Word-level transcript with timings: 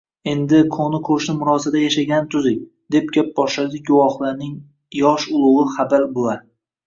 Endi, 0.31 0.59
qoʻni-qoʻshni 0.75 1.33
murosada 1.41 1.81
yashagani 1.81 2.29
tuzuk,– 2.37 2.63
deb 2.95 3.13
gap 3.17 3.29
boshladi 3.41 3.81
guvohlarning 3.91 4.57
yoshi 5.03 5.33
ulugʻi 5.41 5.77
Habal 5.77 6.09
buva. 6.17 6.35